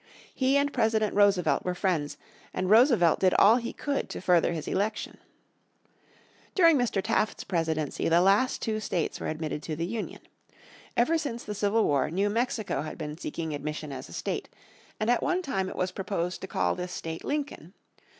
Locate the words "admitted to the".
9.27-9.85